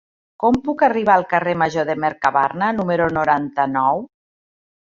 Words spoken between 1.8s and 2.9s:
de Mercabarna